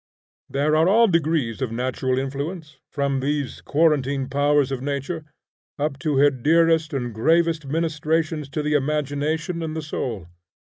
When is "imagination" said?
8.73-9.61